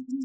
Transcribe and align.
வணக்கம் 0.00 0.16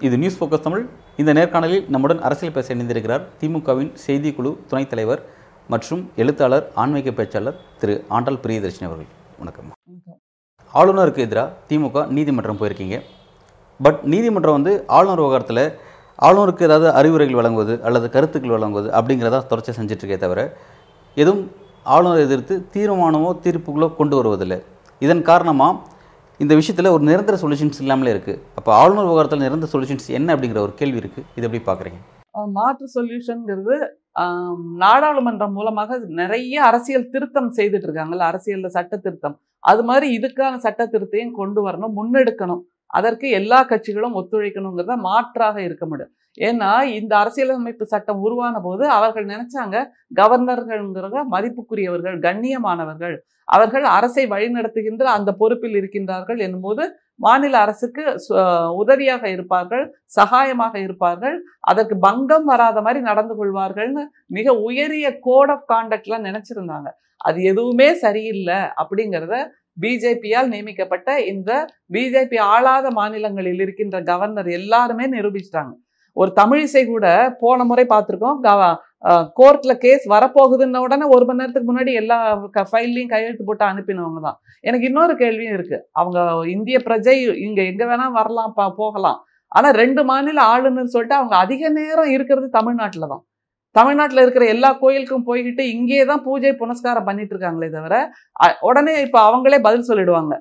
இது 0.00 0.18
news 0.18 0.44
focus 0.44 0.60
Tamil 0.60 0.88
இந்த 1.16 1.32
நேர்காணலில் 1.32 1.88
நம்முடன் 1.88 2.20
அரசியல் 2.20 2.54
பேச 2.54 2.74
இணைந்திருக்கிறார் 2.74 3.26
திமுகவின் 3.40 3.92
செய்திக்குழு 4.06 4.66
துணைத் 4.66 4.88
தலைவர் 4.88 5.22
மற்றும் 5.68 6.10
எழுத்தாளர் 6.16 6.70
ஆன்மீக 6.74 7.10
பேச்சாளர் 7.10 7.54
திரு 7.78 8.04
ஆண்டாள் 8.08 8.34
பிரியதர்ஷினி 8.34 8.84
அவர்கள். 8.84 9.06
வணக்கம். 9.38 9.72
ஆளுநருக்கு 10.74 11.18
எதிராக 11.18 11.52
திமுக 11.68 12.06
நீதிமன்றம் 12.06 12.56
போயிருக்கீங்க. 12.56 13.00
பட் 13.82 14.02
நீதிமன்றம் 14.02 14.62
வந்து 14.62 14.86
ஆளுநர் 14.86 15.16
விவகாரத்தில் 15.16 15.83
ஆளுநருக்கு 16.26 16.66
ஏதாவது 16.68 16.88
அறிவுரைகள் 16.98 17.38
வழங்குவது 17.40 17.74
அல்லது 17.86 18.06
கருத்துக்கள் 18.14 18.54
வழங்குவது 18.56 18.88
அப்படிங்கிறதா 18.98 19.40
தொடர்ச்சி 19.50 19.72
செஞ்சிட்ருக்கே 19.78 20.18
தவிர 20.24 20.40
எதுவும் 21.16 21.42
ஆளுநரை 21.94 22.20
எதிர்த்து 22.26 22.54
தீர்மானமோ 22.74 23.30
தீர்ப்புகளோ 23.44 23.88
கொண்டு 23.98 24.14
வருவதில்லை. 24.18 24.58
இதன் 25.04 25.22
காரணமாக 25.30 25.92
இந்த 26.40 26.52
விஷயத்தில் 26.60 26.94
ஒரு 26.94 27.02
நிரந்தர 27.08 27.34
சொல்யூஷன்ஸ் 27.42 27.80
இல்லாமலே 27.82 28.12
இருக்குது 28.14 28.40
அப்போ 28.58 28.70
ஆளுநர் 28.80 29.08
விவகாரத்தில் 29.08 29.44
நிரந்தர 29.46 29.68
சொல்யூஷன்ஸ் 29.74 30.08
என்ன 30.18 30.28
அப்படிங்கிற 30.34 30.60
ஒரு 30.66 30.74
கேள்வி 30.80 31.00
இருக்குது 31.02 31.26
இது 31.36 31.46
எப்படி 31.48 31.62
பார்க்குறீங்க? 31.68 31.98
மாற்று 32.58 32.86
சொல்யூஷனுங்கிறது 32.96 33.74
நாடாளுமன்றம் 34.82 35.54
மூலமாக 35.58 35.98
நிறைய 36.20 36.54
அரசியல் 36.68 37.10
திருத்தம் 37.12 37.50
செய்துட்டு 37.58 37.86
இருக்காங்கல்ல 37.88 38.26
அரசியலில் 38.30 38.74
சட்ட 38.76 38.94
திருத்தம். 39.04 39.36
அது 39.70 39.82
மாதிரி 39.88 40.06
இதுக்கான 40.18 40.54
சட்ட 40.64 40.82
திருத்தையும் 40.94 41.36
கொண்டு 41.40 41.60
வரணும் 41.66 41.94
முன்னெடுக்கணும். 41.98 42.62
அதற்கு 42.94 43.28
எல்லா 43.30 43.60
கட்சிகளும் 43.64 44.16
ஒத்துழைக்கணுங்கிறத 44.16 44.96
மாற்றாக 45.00 45.56
இருக்க 45.62 45.86
முடியும். 45.86 46.12
ஏன்னா 46.38 46.68
இந்த 46.94 47.16
அரசியலமைப்பு 47.16 47.84
சட்டம் 47.84 48.20
உருவான 48.20 48.60
போது 48.60 48.84
அவர்கள் 48.90 49.26
நினைச்சாங்க 49.26 49.76
கவர்னர்கள்ங்கிற 50.18 51.06
மதிப்புக்குரியவர்கள் 51.30 52.16
கண்ணியமானவர்கள் 52.18 53.16
அவர்கள் 53.48 53.84
அரசை 53.92 54.24
வழிநடத்துகின்ற 54.26 55.04
அந்த 55.14 55.30
பொறுப்பில் 55.34 55.76
இருக்கின்றார்கள் 55.76 56.38
என்னும்போது 56.38 56.84
மாநில 57.20 57.58
அரசுக்கு 57.58 58.04
சு- 58.24 58.38
உதவியாக 58.74 59.24
இருப்பார்கள் 59.28 59.84
சகாயமாக 60.16 60.74
இருப்பார்கள் 60.80 61.36
அதற்கு 61.64 61.98
பங்கம் 61.98 62.44
வராத 62.44 62.80
மாதிரி 62.80 63.00
நடந்து 63.00 63.34
கொள்வார்கள்னு 63.34 64.04
மிக 64.30 64.52
உயரிய 64.62 65.08
கோட் 65.20 65.50
ஆஃப் 65.50 65.66
கான்டக்ட்லாம் 65.68 66.26
நினைச்சிருந்தாங்க. 66.26 66.88
அது 67.20 67.42
எதுவுமே 67.42 67.94
சரியில்லை 67.96 68.58
அப்படிங்கிறத 68.80 69.36
பிஜேபியால் 69.80 70.46
நியமிக்கப்பட்ட 70.46 71.22
இந்த 71.22 71.66
பிஜேபி 71.92 72.38
ஆளாத 72.38 72.90
மாநிலங்களில் 72.90 73.60
இருக்கின்ற 73.60 74.02
கவர்னர் 74.02 74.48
எல்லாருமே 74.48 75.06
நிரூபிச்சிட்டாங்க. 75.06 75.72
ஒரு 76.12 76.32
தமிழிசை 76.36 76.86
கூட 76.86 77.36
போன 77.38 77.64
முறை 77.64 77.84
பார்த்துருக்கோம். 77.88 78.76
கோர்ட்ல 79.36 79.74
கேஸ் 79.74 80.10
வரப்போகுதுன்ன 80.10 80.76
உடனே 80.76 81.06
ஒரு 81.06 81.24
மணி 81.24 81.38
நேரத்துக்கு 81.38 81.76
முன்னாடி 81.76 81.92
எல்லா 81.92 82.36
ஃபைல்லையும் 82.54 83.08
கையெழுத்து 83.08 83.44
போட்டு 83.44 83.64
அனுப்பினவங்க 83.64 84.20
தான். 84.22 84.38
எனக்கு 84.60 84.86
இன்னொரு 84.86 85.16
கேள்வியும் 85.16 85.54
இருக்கு. 85.54 85.88
அவங்க 85.92 86.48
இந்திய 86.48 86.78
பிரஜை 86.84 87.36
இங்க 87.36 87.62
எங்க 87.62 87.84
வேணா 87.84 88.12
வரலாம் 88.12 88.54
பா- 88.56 88.74
போகலாம். 88.76 89.24
ஆனா 89.48 89.70
ரெண்டு 89.70 90.04
மாநில 90.04 90.42
ஆளுநர் 90.42 90.86
சொல்லிட்டு 90.86 91.16
அவங்க 91.16 91.36
அதிக 91.36 91.68
நேரம் 91.68 92.10
இருக்கிறது 92.10 92.48
தமிழ்நாட்டில் 92.48 93.08
தான். 93.08 93.24
தமிழ்நாட்டில் 93.78 94.22
இருக்கிற 94.24 94.44
எல்லா 94.54 94.70
கோயிலுக்கும் 94.82 95.26
போய்கிட்டு 95.28 95.62
இங்கே 95.74 96.00
தான் 96.10 96.24
பூஜை 96.26 96.52
புனஸ்காரம் 96.62 97.06
பண்ணிட்டு 97.08 97.32
இருக்காங்களே 97.34 97.68
தவிர 97.76 97.94
உடனே 98.68 98.94
இப்போ 99.06 99.18
அவங்களே 99.28 99.58
பதில் 99.66 99.88
சொல்லிடுவாங்க. 99.90 100.34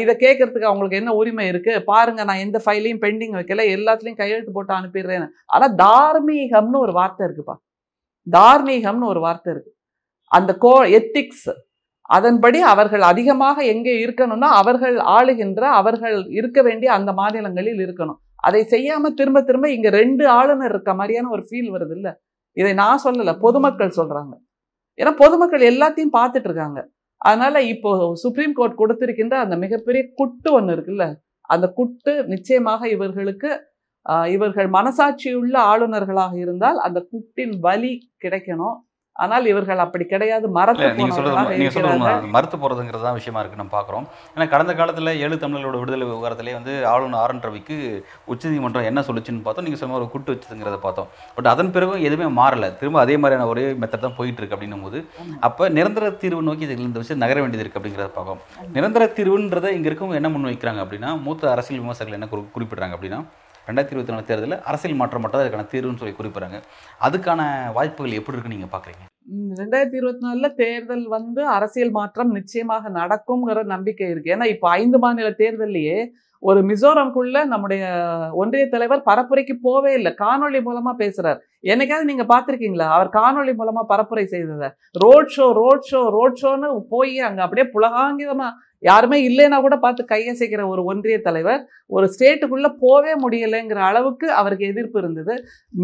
இதை 0.00 0.12
கேட்கறதுக்கு 0.22 0.70
அவங்களுக்கு 0.70 0.98
என்ன 1.00 1.12
உரிமை 1.20 1.44
இருக்கு? 1.52 1.72
பாருங்க 1.90 2.24
நான் 2.28 2.42
எந்த 2.46 2.58
ஃபைலையும் 2.64 3.00
பெண்டிங் 3.04 3.36
வைக்கல 3.38 3.62
எல்லாத்துலேயும் 3.76 4.20
கையெழுத்து 4.20 4.52
போட்டு 4.56 4.72
அனுப்பிடுறேன்னு. 4.78 5.28
ஆனால் 5.54 5.74
தார்மீகம்னு 5.84 6.82
ஒரு 6.86 6.92
வார்த்தை 6.98 7.22
இருக்குப்பா. 7.28 7.56
தார்மீகம்னு 8.26 9.10
ஒரு 9.12 9.22
வார்த்தை 9.26 9.50
இருக்கு. 9.54 9.72
அந்த 10.32 10.50
கோ 10.64 10.74
எத்திக்ஸ் 10.98 11.48
அதன்படி 12.16 12.58
அவர்கள் 12.72 13.04
அதிகமாக 13.10 13.58
எங்கே 13.72 13.94
இருக்கணும்னா 14.04 14.48
அவர்கள் 14.60 14.96
ஆளுகின்ற 15.16 15.62
அவர்கள் 15.80 16.16
இருக்க 16.38 16.58
வேண்டிய 16.68 16.88
அந்த 16.98 17.10
மாநிலங்களில் 17.20 17.80
இருக்கணும். 17.86 18.18
அதை 18.48 18.60
செய்யாம 18.72 19.10
திரும்ப 19.20 19.38
திரும்ப 19.48 19.66
இங்க 19.76 19.88
ரெண்டு 20.00 20.24
ஆளுநர் 20.38 20.72
இருக்க 20.74 20.92
மாதிரியான 21.00 21.30
ஒரு 21.36 21.42
ஃபீல் 21.48 21.70
வருது 21.74 21.94
இல்லை? 21.98 22.12
இதை 22.56 22.72
நான் 22.80 23.02
சொல்லலை 23.04 23.34
பொதுமக்கள் 23.40 23.96
சொல்றாங்க. 23.98 24.34
ஏன்னா 24.98 25.12
பொதுமக்கள் 25.20 25.62
எல்லாத்தையும் 25.70 26.16
பார்த்துட்டு 26.16 26.48
இருக்காங்க 26.50 26.80
அதனால 27.20 27.62
இப்போ 27.72 27.90
சுப்ரீம் 28.22 28.54
கோர்ட் 28.54 28.80
கொடுத்திருக்கின்ற 28.80 29.36
அந்த 29.44 29.56
மிகப்பெரிய 29.62 30.02
குட்டு 30.14 30.48
ஒன்று 30.52 30.74
இருக்குல்ல 30.76 31.04
அந்த 31.50 31.66
குட்டு 31.78 32.12
நிச்சயமாக 32.32 32.82
இவர்களுக்கு 32.94 33.50
ஆஹ், 34.06 34.28
இவர்கள் 34.32 34.68
மனசாட்சியுள்ள 34.70 35.54
ஆளுநர்களாக 35.70 36.34
இருந்தால் 36.38 36.78
அந்த 36.86 36.98
குட்டின் 37.12 37.54
வலி 37.60 37.92
கிடைக்கணும். 38.24 38.76
ஆனால் 39.16 39.46
இவர்கள் 39.46 39.78
அப்படி 39.78 40.04
கிடையாது. 40.04 40.46
போனவர்களாக 40.48 41.48
நீங்கள் 41.50 41.70
சொல்கிறது 41.70 41.90
இருக்கிறார்கள். 41.90 42.14
உண்மை. 42.14 42.30
மறுத்து 42.30 42.56
போகிறதுங்கிறது 42.56 43.02
தான் 43.02 43.12
விஷயமா 43.12 43.42
இருக்குது 43.42 43.56
நம்ம 43.56 43.74
பார்க்குறோம். 43.74 44.06
ஏன்னா 44.34 44.48
கடந்த 44.48 44.74
காலத்தில் 44.74 45.06
ஏழு 45.16 45.34
தமிழர்களோட 45.34 45.78
விடுதலை 45.78 46.06
விவகாரத்திலே 46.06 46.52
வந்து 46.52 46.86
ஆளுநர் 46.86 47.20
ஆர். 47.20 47.30
என். 47.30 47.42
ரவிக்கு 47.42 47.76
உச்சநீதிமன்றம் 48.24 48.84
என்ன 48.84 49.00
சொல்லுச்சுன்னு 49.00 49.42
பார்த்தோம். 49.42 49.64
நீங்கள் 49.64 49.78
சொன்ன 49.78 49.94
ஒரு 49.94 50.08
குட்டு 50.08 50.32
வச்சுங்கிறத 50.32 50.78
பார்த்தோம். 50.78 51.06
பட் 51.34 51.46
அதன் 51.46 51.70
பிறகும் 51.70 52.02
எதுவுமே 52.02 52.42
மாறல. 52.42 52.76
திரும்ப 52.76 53.00
அதே 53.00 53.16
மாதிரியான 53.16 53.48
ஒரே 53.48 53.72
மெத்தட் 53.72 53.98
தான் 53.98 54.16
போயிட்டு 54.16 54.40
இருக்கு 54.40 54.56
அப்படின்னும் 54.56 54.82
போது. 54.82 55.00
அப்போ 55.40 55.68
நிரந்தர 55.68 56.10
தீர்வு 56.10 56.42
நோக்கி 56.42 56.68
இந்த 56.80 56.98
விஷயம் 56.98 57.18
நகர 57.18 57.40
வேண்டியது 57.40 57.68
இருக்குது 57.68 57.80
அப்படிங்கிறத 57.80 58.08
பார்க்கும் 58.08 58.42
நிரந்தர 58.72 59.04
தீர்வுன்றதை 59.16 59.70
இங்கே 59.70 59.88
இருக்கவங்க 59.88 60.14
என்ன 60.14 60.28
முன் 60.28 60.44
வைக்கிறாங்க 60.44 60.82
அப்படின்னா 60.84 61.22
மூத்த 61.22 61.50
அரசியல் 61.50 61.82
விமர்சகர்கள் 61.82 62.18
என்ன 62.20 62.28
குறி- 62.30 62.50
குறிப்பிடுறாங்க 62.54 62.96
அப்படின்னா 62.96 63.20
ரெண்டாயிரத்தி 63.68 63.94
இருபத்தி 63.94 64.14
நாலு 64.14 64.28
தேர்தலில் 64.30 64.62
அரசியல் 64.70 64.98
மாற்றம் 65.00 65.22
மட்டும் 65.24 65.40
அதுக்கான 65.42 65.66
தீர்வுன்னு 65.72 66.00
சொல்லி 66.00 66.16
குறிப்பிட்றாங்க. 66.16 66.58
அதுக்கான 67.06 67.40
வாய்ப்புகள் 67.76 68.18
எப்படி 68.20 68.36
இருக்குன்னு 68.36 68.56
நீங்கள் 68.56 68.74
பார்க்குறீங்க 68.74 69.04
ரெண்டாயிரத்தி 69.60 69.98
இருபத்தி 70.00 70.22
நாலுல 70.26 70.48
தேர்தல் 70.62 71.04
வந்து 71.16 71.42
அரசியல் 71.56 71.94
மாற்றம் 71.98 72.34
நிச்சயமாக 72.38 72.90
நடக்கும்ங்கிற 72.98 73.60
நம்பிக்கை 73.72 74.08
இருக்கு. 74.10 74.32
ஏன்னா 74.34 74.46
இப்போ 74.54 74.66
ஐந்து 74.80 74.98
மாநில 75.04 75.30
தேர்தல்லையே 75.42 75.98
ஒரு 76.42 76.60
மிசோரம்குள்ள 76.70 77.36
நம்முடைய 77.52 77.84
ஒன்றிய 78.40 78.64
தலைவர் 78.72 79.06
பரப்புரைக்கு 79.06 79.54
போவே 79.66 79.92
இல்லை. 79.98 80.10
காணொளி 80.24 80.58
மூலமா 80.66 80.92
பேசுறார். 81.02 81.38
என்னைக்காவது 81.72 82.10
நீங்க 82.10 82.24
பார்த்திருக்கீங்களா 82.32 82.88
அவர் 82.96 83.10
காணொளி 83.16 83.52
மூலமா 83.60 83.82
பரப்புரை 83.92 84.24
செய்ததை. 84.34 84.68
Road 85.04 85.32
show 85.36 85.46
road 85.60 85.88
show 85.90 86.02
road 86.16 86.38
ஷோன்னு 86.42 86.70
போய் 86.94 87.16
அங்க 87.28 87.40
அப்படியே 87.46 87.66
புலகாங்கிதமா 87.76 88.48
யாருமே 88.84 89.18
இல்லைன்னா 89.28 89.58
கூட 89.60 89.76
பார்த்து 89.76 90.02
கையசைக்கிற 90.12 90.62
ஒரு 90.72 90.82
ஒன்றிய 90.84 91.16
தலைவர் 91.20 91.60
ஒரு 91.86 92.06
ஸ்டேட்டுக்குள்ள 92.14 92.68
போவே 92.82 93.12
முடியலைங்கிற 93.24 93.80
அளவுக்கு 93.90 94.26
அவருக்கு 94.40 94.64
எதிர்ப்பு 94.72 94.98
இருந்தது. 94.98 95.34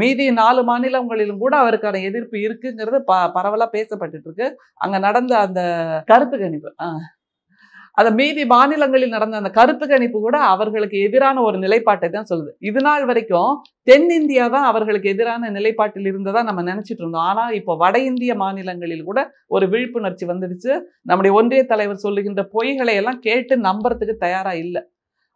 மீதி 0.01 0.27
நாலு 0.41 0.63
மாநிலங்களிலும் 0.63 1.43
கூட 1.45 1.55
அவருக்கான 1.63 2.03
எதிர்ப்பு 2.11 2.39
இருக்குங்கிறது 2.47 3.01
ப 3.11 3.15
பரவலா 3.37 3.69
பேசப்பட்டுட்டு 3.77 4.29
இருக்கு. 4.29 4.49
அங்க 4.85 4.99
நடந்த 5.09 5.33
அந்த 5.47 5.63
கருத்து 6.13 6.39
கணிப்பு 6.39 6.71
அதை 7.99 8.11
மீதி 8.19 8.43
மாநிலங்களில் 8.53 9.15
நடந்த 9.15 9.41
அந்த 9.41 9.51
கருத்து 9.59 9.87
கணிப்பு 9.93 10.19
கூட 10.27 10.37
அவர்களுக்கு 10.53 10.97
எதிரான 11.07 11.43
ஒரு 11.49 11.57
நிலைப்பாட்டை 11.65 12.09
தான் 12.17 12.29
சொல்லுது. 12.31 12.53
இது 12.69 12.81
நாள் 12.87 13.05
வரைக்கும் 13.11 13.53
தென்னிந்தியா 13.91 14.45
தான் 14.55 14.67
அவர்களுக்கு 14.71 15.09
எதிரான 15.15 15.51
நிலைப்பாட்டில் 15.57 16.09
இருந்ததா 16.13 16.43
நம்ம 16.49 16.65
நினைச்சிட்டு 16.71 17.03
இருந்தோம். 17.05 17.27
ஆனா 17.31 17.45
இப்போ 17.59 17.75
வட 17.83 17.97
இந்திய 18.11 18.35
மாநிலங்களில் 18.45 19.09
கூட 19.11 19.21
ஒரு 19.57 19.67
விழிப்புணர்ச்சி 19.75 20.27
வந்துடுச்சு. 20.33 20.73
நம்முடைய 21.11 21.35
ஒன்றிய 21.41 21.65
தலைவர் 21.73 22.05
சொல்லுகின்ற 22.07 22.45
பொய்களை 22.57 22.95
எல்லாம் 23.03 23.21
கேட்டு 23.29 23.57
நம்புறதுக்கு 23.69 24.17
தயாரா 24.27 24.55
இல்லை. 24.65 24.83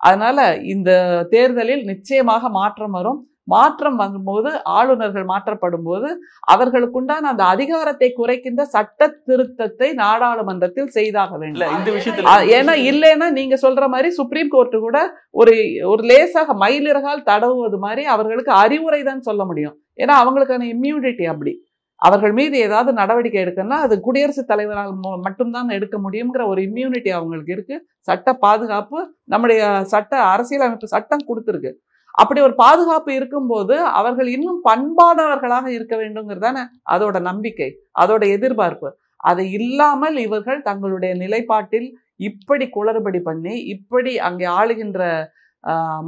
அதனால 0.01 0.39
இந்த 0.75 0.91
தேர்தலில் 1.35 1.85
நிச்சயமாக 1.93 2.49
மாற்றம் 2.61 2.97
வரும். 2.99 3.21
மாற்றம் 3.53 3.97
வரும்போது 3.97 4.51
ஆளுநர்கள் 4.79 5.27
மாற்றப்படும் 5.31 5.87
போது 5.89 6.09
அவர்களுக்குண்டான 6.55 7.29
அந்த 7.33 7.45
அதிகாரத்தை 7.55 8.09
குறைக்கின்ற 8.19 8.63
சட்ட 8.75 9.09
திருத்தத்தை 9.29 9.89
நாடாளுமன்றத்தில் 10.03 10.95
செய்தாக 10.97 11.37
வேண்டும். 11.43 11.75
இந்த 11.79 11.91
விஷயத்துல 11.99 12.35
ஏன்னா 12.59 12.75
இல்லைன்னா 12.91 13.29
நீங்க 13.39 13.59
சொல்ற 13.67 13.89
மாதிரி 13.95 14.11
சுப்ரீம் 14.21 14.53
கோர்ட் 14.55 14.77
கூட 14.87 14.99
ஒரு 15.43 15.55
ஒரு 15.93 16.05
லேசாக 16.13 16.57
மயிலிறகால் 16.65 17.29
தடவுவது 17.31 17.79
மாதிரி 17.87 18.05
அவர்களுக்கு 18.15 18.53
அறிவுரை 18.65 19.03
தான் 19.03 19.27
சொல்ல 19.29 19.45
முடியும். 19.45 19.77
ஏன்னா 20.03 20.17
அவங்களுக்கான 20.23 20.69
இம்யூனிட்டி 20.75 21.27
அப்படி. 21.35 21.55
அவர்கள் 22.03 22.33
மீது 22.39 22.57
ஏதாவது 22.59 22.91
நடவடிக்கை 22.93 23.39
எடுக்கணும்னா 23.43 23.77
அது 23.85 23.95
குடியரசுத் 24.01 24.49
தலைவரால் 24.51 24.93
மட்டும்தான் 25.27 25.69
எடுக்க 25.69 25.97
முடியுங்கிற 25.99 26.43
ஒரு 26.53 26.61
இம்யூனிட்டி 26.69 27.11
அவங்களுக்கு 27.19 27.53
இருக்கு. 27.53 27.77
சட்ட 28.09 28.33
பாதுகாப்பு 28.45 28.99
நம்முடைய 29.33 29.61
சட்ட 29.93 30.13
அரசியலமைப்பு 30.33 30.89
சட்டம் 30.95 31.27
கொடுத்துருக்கு. 31.29 31.73
அப்படி 32.15 32.41
ஒரு 32.47 32.55
பாதுகாப்பு 32.65 33.11
இருக்கும்போது 33.19 33.77
அவர்கள் 33.99 34.29
இன்னும் 34.35 34.61
பண்பாடவர்களாக 34.69 35.67
இருக்க 35.77 35.95
வேண்டுங்கிறதான 36.03 36.59
அதோட 36.95 37.17
நம்பிக்கை 37.31 37.69
அதோட 38.03 38.23
எதிர்பார்ப்பு. 38.37 38.89
அது 39.31 39.43
இல்லாமல் 39.59 40.17
இவர்கள் 40.27 40.61
தங்களுடைய 40.69 41.13
நிலைப்பாட்டில் 41.23 41.89
இப்படி 42.29 42.65
குளறுபடி 42.77 43.21
பண்ணி 43.29 43.55
இப்படி 43.75 44.13
அங்கே 44.29 44.47
ஆளுகின்ற 44.59 45.03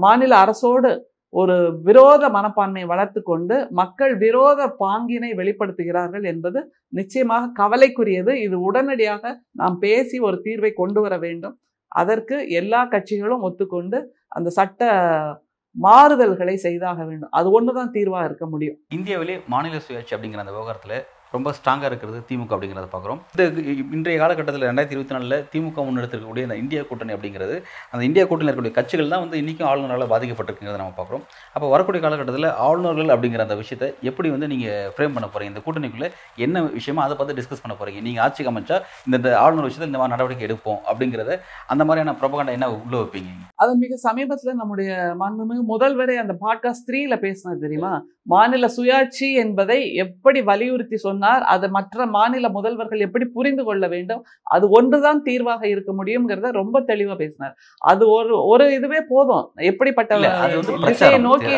மாநில 0.04 0.32
அரசோடு 0.44 0.90
ஒரு 1.34 1.56
விரோத 1.86 2.24
மனப்பான்மையை 2.36 2.88
வளர்த்து 2.90 3.20
கொண்டு 3.22 3.56
மக்கள் 3.80 4.12
விரோத 4.24 4.60
பாங்கினை 4.82 5.30
வெளிப்படுத்துகிறார்கள் 5.40 6.24
என்பது 6.32 6.58
நிச்சயமாக 6.98 7.50
கவலைக்குரியது. 7.60 8.32
இது 8.46 8.56
உடனடியாக 8.68 9.32
நாம் 9.60 9.76
பேசி 9.86 10.18
ஒரு 10.28 10.38
தீர்வை 10.46 10.70
கொண்டு 10.82 11.00
வர 11.06 11.16
வேண்டும். 11.24 11.56
அதற்கு 11.92 12.36
எல்லா 12.60 12.80
கட்சிகளும் 12.94 13.44
ஒத்துக்கொண்டு 13.48 13.98
அந்த 14.36 14.48
சட்ட 14.58 14.90
மாறுதல்களை 15.82 16.54
செய்தாக 16.56 17.04
வேண்டும். 17.04 17.30
அது 17.30 17.50
ஒன்று 17.50 17.72
தான் 17.74 17.90
தீர்வாக 17.90 18.24
இருக்க 18.24 18.46
முடியும். 18.46 18.78
இந்தியாவிலே 18.88 19.36
மாநில 19.46 19.80
சுயாட்சி 19.86 20.14
அப்படிங்கிற 20.16 20.44
அந்த 20.44 20.54
விவகாரத்தில் 20.56 20.98
ரொம்ப 21.34 21.48
ஸ்ட்ராங்காக 21.56 21.88
இருக்கிறது 21.90 22.18
திமுக 22.28 22.54
அப்படிங்கிறத 22.56 22.88
பார்க்குறோம். 22.94 23.20
இந்த 23.34 23.44
இன்றைய 23.96 24.16
காலகட்டத்தில் 24.22 24.66
ரெண்டாயிரத்தி 24.68 24.96
இருபத்தி 24.96 25.14
நாலில் 25.16 25.36
திமுக 25.52 25.84
முன்னெடுத்திருக்கக்கூடிய 25.86 26.46
இந்த 26.48 26.56
இந்தியா 26.62 26.82
கூட்டணி 26.90 27.14
அப்படிங்கிறது 27.16 27.56
அந்த 27.92 28.02
இந்தியா 28.08 28.24
கூட்டணியில் 28.28 28.52
இருக்கக்கூடிய 28.52 28.74
கட்சிகள் 28.78 29.12
தான் 29.14 29.24
வந்து 29.24 29.40
இன்றைக்கும் 29.42 29.68
ஆளுநரால் 29.70 30.06
பாதிக்கப்பட்டிருக்குங்கிறத 30.14 30.80
நம்ம 30.82 30.96
பார்க்குறோம். 31.00 31.24
அப்போ 31.54 31.68
வரக்கூடிய 31.74 32.02
காலகட்டத்தில் 32.06 32.48
ஆளுநர்கள் 32.68 33.12
அப்படிங்கிற 33.16 33.46
அந்த 33.46 33.58
விஷயத்தை 33.62 33.88
எப்படி 34.10 34.30
வந்து 34.36 34.50
நீங்கள் 34.54 34.90
ஃப்ரேம் 34.96 35.16
பண்ண 35.18 35.28
போகிறீங்க 35.28 35.52
இந்த 35.54 35.64
கூட்டணிக்குள்ளே 35.66 36.10
என்ன 36.46 36.64
விஷயமோ 36.78 37.04
அதை 37.06 37.16
பார்த்து 37.20 37.38
டிஸ்கஸ் 37.40 37.64
பண்ண 37.64 37.76
போகிறீங்க 37.80 38.02
நீங்கள் 38.08 38.24
ஆட்சிக்கு 38.26 38.52
அமைச்சா 38.54 38.78
இந்த 39.06 39.16
இந்த 39.20 39.30
ஆளுநர் 39.44 39.68
விஷயத்தில் 39.68 39.90
இந்த 39.90 40.00
மாதிரி 40.00 40.14
நடவடிக்கை 40.16 40.44
எடுப்போம் 40.48 40.80
அப்படிங்கிறத 40.90 41.32
அந்த 41.74 41.82
மாதிரியான 41.86 42.16
ப்ரொபகண்டா 42.20 42.56
என்ன 42.58 42.70
உள்ள 42.78 42.94
வைப்பீங்க? 43.00 43.30
அது 43.62 43.72
மிக 43.84 43.96
சமீபத்தில் 44.08 44.58
நம்முடைய 44.60 44.90
மாண்புமிகு 45.22 45.62
முதல்வரே 45.72 46.16
அந்த 46.22 46.34
பாட்காஸ்ட் 46.44 46.86
த்ரீல 46.88 47.14
பேசினது 47.24 47.64
தெரியுமா? 47.64 47.92
மாநில 48.32 48.66
சுயாட்சி 48.76 49.28
என்பதை 49.42 49.78
எப்படி 50.04 50.40
வலியுறுத்தி 50.48 50.96
சொன்னார். 51.16 51.44
அதை 51.54 51.66
மற்ற 51.76 52.06
மாநில 52.16 52.46
முதல்வர்கள் 52.56 53.04
எப்படி 53.04 53.24
புரிந்து 53.36 53.62
கொள்ள 53.68 53.84
வேண்டும்? 53.94 54.22
அது 54.54 54.64
ஒன்றுதான் 54.78 55.20
தீர்வாக 55.28 55.62
இருக்க 55.74 55.90
முடியுங்கிறத 55.98 56.50
ரொம்ப 56.60 56.80
தெளிவா 56.90 57.14
பேசினார். 57.22 57.54
அது 57.92 58.04
ஒரு 58.16 58.34
ஒரு 58.52 58.64
இதுவே 58.74 59.00
போதும். 59.12 59.44
எப்படிப்பட்ட 59.70 60.18
நோக்கி. 61.28 61.54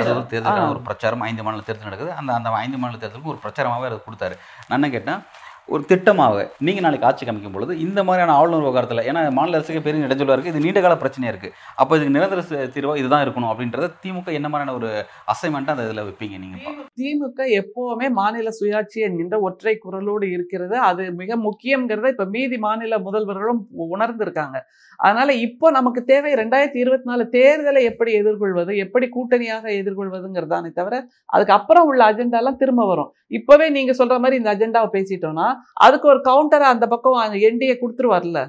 ஒரு 0.72 0.80
பிரச்சாரம் 0.88 1.24
ஐந்து 1.30 1.42
மாநில 1.46 1.62
தேர்தல் 1.66 1.88
நடக்குது. 1.88 2.12
அந்த 2.20 2.30
அந்த 2.38 2.54
ஐந்து 2.64 2.78
மாநில 2.84 3.02
தேர்தலுக்கு 3.02 3.32
ஒரு 3.34 3.40
பிரச்சாரமாகவே 3.44 3.88
அதை 3.90 3.98
கொடுத்தாரு. 4.06 4.38
நான் 4.68 4.78
என்ன 4.78 4.90
கேட்டேன்? 4.96 5.20
ஒரு 5.68 5.82
திட்டமாக 5.90 6.44
நீங்கள் 6.66 6.84
நாளைக்கு 6.84 7.06
ஆட்சி 7.08 7.24
காமிக்கும் 7.24 7.56
பொழுது 7.56 7.72
இந்த 7.86 8.00
மாதிரியான 8.08 8.34
ஆளுநர் 8.38 8.62
விவகாரத்தில் 8.64 9.02
ஏன்னா 9.08 9.22
மாநில 9.38 9.58
அரசுக்கு 9.58 9.82
பெரிய 9.86 10.06
இடைஞ்சலாக 10.06 10.36
இருக்குது 10.36 10.52
இது 10.54 10.64
நீண்ட 10.66 10.80
கால 10.84 10.94
பிரச்சனையாக 11.02 11.32
இருக்குது 11.34 11.54
அப்போ 11.80 11.92
இதுக்கு 11.96 12.14
நிரந்தர 12.16 12.42
தீர்வாக 12.76 13.00
இதுதான் 13.02 13.24
இருக்கணும் 13.24 13.50
அப்படின்றத 13.52 13.90
திமுக 14.04 14.32
என்ன 14.38 14.48
மாதிரியான 14.52 14.74
ஒரு 14.78 14.90
அசைன்மெண்ட்டாக 15.32 15.76
அந்த 15.76 15.86
இதில் 15.88 16.04
வைப்பீங்க 16.06 16.38
நீங்கள் 16.44 16.86
திமுக 17.00 17.40
எப்போவுமே 17.60 18.08
மாநில 18.20 18.52
சுயாட்சி 18.60 18.98
என்கின்ற 19.08 19.36
ஒற்றை 19.48 19.74
குரலோடு 19.84 20.26
இருக்கிறது. 20.36 20.76
அது 20.88 21.02
மிக 21.20 21.36
முக்கியங்கிறத 21.46 22.12
இப்போ 22.14 22.26
மீதி 22.36 22.58
மாநில 22.66 22.98
முதல்வர்களும் 23.08 23.62
உணர்ந்திருக்காங்க. 23.96 24.56
அதனால் 25.00 25.32
இப்போ 25.46 25.66
நமக்கு 25.78 26.00
தேவை 26.12 26.30
ரெண்டாயிரத்தி 26.42 26.80
இருபத்தி 26.84 27.08
நாலு 27.10 27.24
தேர்தலை 27.36 27.82
எப்படி 27.90 28.12
எதிர்கொள்வது 28.20 28.72
எப்படி 28.84 29.06
கூட்டணியாக 29.16 29.64
எதிர்கொள்வதுங்கிறதானே 29.80 30.70
தவிர 30.80 30.94
அதுக்கு 31.34 31.56
அப்புறம் 31.58 31.88
உள்ள 31.90 32.02
அஜெண்டாலாம் 32.10 32.60
திரும்ப 32.62 32.86
வரும். 32.92 33.12
இப்போவே 33.38 33.66
நீங்கள் 33.76 33.98
சொல்கிற 34.00 34.18
மாதிரி 34.24 34.38
இந்த 34.40 34.50
அஜெண்டாவை 34.54 34.90
பேசிட்டோம்னா 34.96 35.48
அதுக்கு 35.86 36.06
ஒரு 36.12 36.20
கவுண்டரை 36.28 36.66
அந்த 36.74 36.86
பக்கம் 36.92 37.40
என்டிஏ 37.48 37.74
கொடுத்துருவார்ல. 37.80 38.40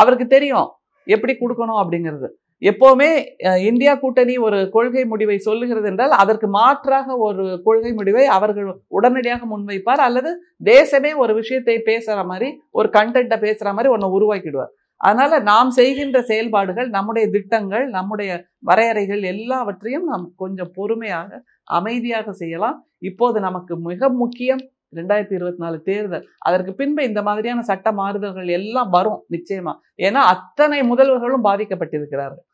அவருக்கு 0.00 0.26
தெரியும் 0.34 0.68
எப்படி 1.06 1.32
கொடுக்கணும் 1.40 1.80
அப்படிங்கிறது. 1.82 2.28
எப்போவுமே 2.62 3.08
இந்தியா 3.68 3.92
கூட்டணி 4.02 4.34
ஒரு 4.46 4.58
கொள்கை 4.74 5.02
முடிவை 5.10 5.36
சொல்லுகிறது 5.46 5.88
என்றால் 5.90 6.14
அதற்கு 6.22 6.46
மாற்றாக 6.56 7.16
ஒரு 7.26 7.44
கொள்கை 7.66 7.90
முடிவை 7.98 8.24
அவர்கள் 8.36 8.68
உடனடியாக 8.98 9.42
முன்வைப்பார். 9.50 10.02
அல்லது 10.06 10.30
தேசமே 10.70 11.10
ஒரு 11.22 11.32
விஷயத்தை 11.40 11.76
பேசுற 11.90 12.18
மாதிரி 12.30 12.48
ஒரு 12.78 12.90
கண்டென்ட்டை 12.96 13.38
பேசுற 13.46 13.68
மாதிரி 13.76 13.92
ஒன்று 13.94 14.08
உருவாக்கிடுவார். 14.18 14.72
அதனால 15.00 15.38
நாம் 15.50 15.70
செய்கின்ற 15.78 16.18
செயல்பாடுகள் 16.30 16.88
நம்முடைய 16.94 17.26
திட்டங்கள் 17.34 17.84
நம்முடைய 17.96 18.30
வரையறைகள் 18.68 19.22
எல்லாவற்றையும் 19.32 20.06
நாம் 20.12 20.24
கொஞ்சம் 20.42 20.70
பொறுமையாக 20.78 21.40
அமைதியாக 21.78 22.32
செய்யலாம். 22.40 22.78
இப்போது 23.08 23.38
நமக்கு 23.46 23.74
மிக 23.88 24.08
முக்கியம் 24.22 24.62
ரெண்டாயிரத்தி 24.98 25.36
இருபத்தி 25.38 25.62
நாலு 25.64 25.78
தேர்தல். 25.88 26.26
அதற்கு 26.48 26.72
பின்பு 26.80 27.02
இந்த 27.10 27.20
மாதிரியான 27.28 27.64
சட்ட 27.70 27.92
மாறுதல்கள் 28.00 28.50
எல்லாம் 28.58 28.90
வரும் 28.96 29.20
நிச்சயமா. 29.34 29.74
ஏன்னா 30.06 30.20
அத்தனை 30.34 30.80
முதல்வர்களும் 30.90 31.46
பாதிக்கப்பட்டிருக்கிறார்கள். 31.48 32.44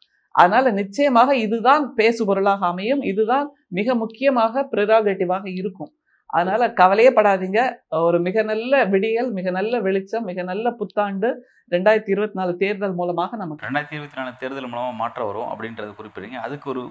அதனால 0.41 0.67
நிச்சயமாக 0.81 1.31
இதுதான் 1.47 1.85
பேசு 1.99 2.23
பொருளாக 2.29 2.67
அமையும். 2.73 3.03
இதுதான் 3.13 3.49
மிக 3.79 3.95
முக்கியமாக 4.03 4.63
ப்ரிராகேட்டிவாக 4.75 5.47
இருக்கும். 5.61 5.93
அதனால 6.37 6.69
கவலையே 6.79 7.11
படாதீங்க. 7.17 7.61
ஒரு 8.07 8.19
மிக 8.27 8.43
நல்ல 8.51 8.85
விடியல் 8.93 9.31
மிக 9.39 9.51
நல்ல 9.57 9.81
வெளிச்சம் 9.87 10.25
மிக 10.31 10.43
நல்ல 10.51 10.67
புத்தாண்டு 10.79 11.31
ரெண்டாயிரத்தி 11.75 12.13
இருபத்தி 12.15 12.37
நாலு 12.39 12.53
தேர்தல் 12.63 12.97
மூலமாக 13.01 13.37
நமக்கு. 13.43 13.67
ரெண்டாயிரத்தி 13.67 13.97
இருபத்தி 13.99 14.19
நாலு 14.21 14.33
தேர்தல் 14.41 14.71
மூலமாக 14.73 14.97
மாற்றம் 15.03 15.29
வரும் 15.31 15.51
அப்படின்றது 15.53 15.93
குறிப்பிடுறீங்க. 15.99 16.39
அதுக்கு 16.47 16.67
ஒரு 16.73 16.83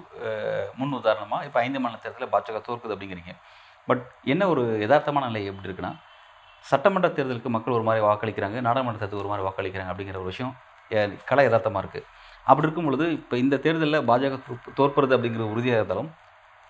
முன் 0.80 0.96
உதாரணமாக 1.00 1.46
இப்போ 1.48 1.60
ஐந்து 1.66 1.82
மாநில 1.84 2.00
தேர்தலில் 2.06 2.34
பாஜக 2.36 2.62
தோற்குது 2.68 2.96
அப்படிங்கிறீங்க. 2.96 3.34
பட் 3.92 4.04
என்ன 4.24 4.48
ஒரு 4.48 4.62
யதார்த்தமான 4.80 5.26
நிலை 5.26 5.46
எப்படி 5.46 5.70
இருக்குன்னா 5.70 5.92
சட்டமன்ற 6.66 7.08
தேர்தலுக்கு 7.10 7.50
மக்கள் 7.50 7.74
ஒரு 7.74 7.84
மாதிரி 7.84 8.06
வாக்களிக்கிறாங்க 8.06 8.62
நாடாளுமன்ற 8.62 9.06
தேர்தலுக்கு 9.06 9.24
ஒரு 9.26 9.28
மாதிரி 9.28 9.48
வாக்களிக்கிறாங்க 9.48 9.92
அப்படிங்கிற 9.92 10.16
ஒரு 10.16 10.24
விஷயம் 10.24 10.54
கலை 11.26 11.46
யதார்த்தமாக 11.46 11.86
இருக்குது 11.86 12.06
அப்படி 12.46 12.68
இருக்கும் 12.68 12.86
பொழுது 12.86 13.12
இப்போ 13.12 13.38
இந்த 13.38 13.58
தேர்தலில் 13.58 14.08
பாஜக 14.08 14.36
தோற்- 14.78 14.94
அப்படிங்கிற 15.16 15.52
உறுதியாக 15.52 15.80
இருந்தாலும் 15.80 16.10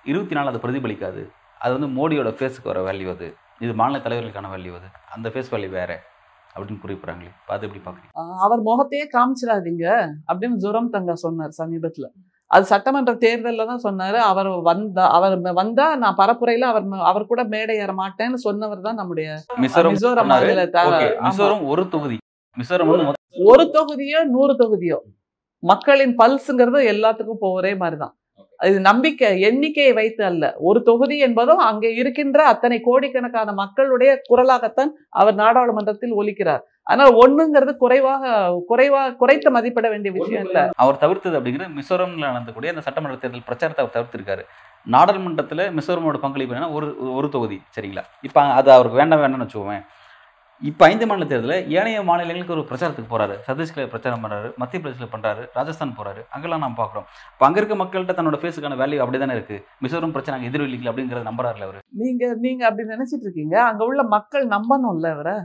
இருபத்தி 0.05 0.35
நாலு 0.35 0.47
அது 0.47 0.57
பிரதிபலிக்காது. 0.57 1.21
அது 1.59 1.79
வந்து 1.79 1.87
மோடியோட 1.87 2.29
ஃபேஸுக்கு 2.29 2.63
வர 2.63 2.91
வேல்யூ 2.91 3.09
அது. 3.09 3.27
இது 3.59 3.73
மாநில 3.73 4.03
தலைவர்களுக்கான 4.03 4.49
வேல்யூ 4.55 4.75
அது. 4.75 4.87
அந்த 5.11 5.29
ஃபேஸ் 5.29 5.51
வேல்யூ 5.51 5.69
வேற 5.69 6.01
அப்படின்னு 6.55 6.83
குறிப்பிட்றாங்களே. 6.85 7.31
பார்த்து 7.45 7.67
அது 7.67 7.67
எப்படி 7.67 7.83
பார்க்குறீங்க 7.85 8.39
அவர் 8.39 8.61
முகத்தையே 8.61 9.09
காமிச்சிடாதீங்க 9.13 9.85
அப்படின்னு 10.27 10.55
ஜுரம் 10.55 10.89
தங்கா 10.89 11.15
சொன்னார் 11.15 11.53
சமீபத்துல. 11.57 12.07
அது 12.51 12.63
சட்டமன்ற 12.71 13.11
தேர்தல்ல 13.23 13.65
தான் 13.69 13.83
சொன்னாரு. 13.85 14.17
அவர் 14.31 14.49
வந்தா 14.69 15.03
அவர் 15.17 15.35
வந்தா 15.59 15.85
நான் 16.03 16.17
பரப்புரையில 16.21 16.69
அவர் 16.71 16.85
அவர் 17.11 17.29
கூட 17.31 17.41
மேடை 17.53 17.75
ஏற 17.83 17.91
மாட்டேன்னு 18.01 18.39
சொன்னவர் 18.47 18.85
தான் 18.87 18.99
நம்முடைய 19.01 19.27
மிசோரம் 21.27 21.63
ஒரு 21.73 21.85
தொகுதி. 21.95 22.17
மிசோரம் 22.57 22.91
ஒரு 23.51 23.65
தொகுதியோ 23.77 24.21
நூறு 24.35 24.55
தொகுதியோ. 24.63 24.97
மக்களின் 25.63 26.15
பல்ஸுங்கிறது 26.21 26.79
எல்லாத்துக்கும் 26.93 27.55
ஒரே 27.59 27.71
மாதிரிதான். 27.81 28.13
இது 28.59 28.79
நம்பிக்கை 28.87 29.27
எண்ணிக்கையை 29.47 29.93
வைத்து 29.99 30.23
அல்ல. 30.29 30.43
ஒரு 30.69 30.79
தொகுதி 30.89 31.15
என்பதும் 31.27 31.61
அங்கே 31.69 31.89
இருக்கின்ற 32.01 32.39
அத்தனை 32.51 32.77
கோடிக்கணக்கான 32.87 33.53
மக்களுடைய 33.61 34.11
குரலாகத்தான் 34.29 34.91
அவர் 35.21 35.35
நாடாளுமன்றத்தில் 35.43 36.13
ஒலிக்கிறார். 36.21 36.63
ஆனால் 36.87 37.11
ஒண்ணுங்கிறது 37.23 37.73
குறைவாக 37.83 38.31
குறைவா 38.69 39.01
குறைத்து 39.21 39.49
மதிப்பிட 39.55 39.87
வேண்டிய 39.93 40.11
விஷயம் 40.17 40.45
இல்ல. 40.47 40.61
அவர் 40.83 41.01
தவிர்த்தது 41.03 41.37
அப்படிங்கிறது 41.39 41.77
மிசோரம்ல 41.79 42.25
நடந்தக்கூடிய 42.31 42.73
அந்த 42.73 42.83
சட்டமன்ற 42.87 43.17
தேர்தல் 43.23 43.47
பிரச்சாரத்தை 43.49 43.83
அவர் 43.83 43.95
தவிர்த்திருக்காரு. 43.95 44.43
நாடாளுமன்றத்தில் 44.87 45.63
மிசோரமோட 45.77 46.19
பங்களிப்பு 46.25 46.53
என்னன்னா 46.53 46.73
ஒரு 46.77 46.87
ஒரு 47.17 47.27
தொகுதி 47.35 47.57
சரிங்களா? 47.75 48.03
இப்போ 48.27 48.41
அது 48.59 48.69
அவருக்கு 48.77 49.01
வேண்டாம் 49.01 49.23
வேண்டாம்னு 49.23 49.47
வச்சுக்கோவேன். 49.47 49.83
இப்போ 50.69 50.83
ஐந்து 50.89 51.05
மாநில 51.09 51.25
தேர்தலில் 51.29 51.67
ஏனைய 51.77 51.99
மாநிலங்களுக்கு 52.09 52.55
ஒரு 52.55 52.63
பிரச்சாரத்துக்கு 52.71 53.13
போறாரு. 53.13 53.35
சத்தீஸ்கரில் 53.45 53.91
பிரச்சாரம் 53.93 54.23
பண்றாரு 54.23 54.49
மத்திய 54.61 54.79
பிரதேசில் 54.81 55.13
பண்றாரு 55.13 55.43
ராஜஸ்தான் 55.57 55.95
போறாரு. 55.99 56.21
அங்கெல்லாம் 56.33 56.63
நாம் 56.65 56.77
பார்க்குறோம். 56.81 57.07
இப்போ 57.31 57.45
அங்கே 57.47 57.59
இருக்க 57.61 57.77
மக்கள்கிட்ட 57.79 58.15
தன்னோட 58.19 58.39
ஃபேஸுக்கான 58.41 58.77
வேல்யூ 58.81 58.99
அப்படி 59.05 59.19
தானே 59.23 59.37
இருக்கு? 59.37 59.57
மிசோரம் 59.85 60.13
பிரச்சனை 60.17 60.35
அங்கே 60.37 60.49
எதிரொலிக்கல 60.51 60.91
அப்படிங்கிறத 60.91 61.25
நம்புறாருல 61.29 61.67
அவர். 61.69 61.79
நீங்க 62.03 62.33
நீங்க 62.45 62.63
அப்படி 62.69 62.85
நினைச்சிட்டு 62.93 63.25
இருக்கீங்க. 63.27 63.57
அங்க 63.69 63.83
உள்ள 63.89 64.03
மக்கள் 64.17 64.45
நம்பணும்ல 64.55 65.09
அவரை? 65.17 65.35